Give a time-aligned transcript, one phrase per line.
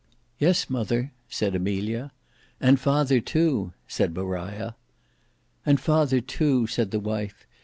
[0.39, 2.11] "Yes, mother," said Amelia.
[2.59, 4.75] "And father, too," said Maria.
[5.63, 7.45] "And father, too," said the wife.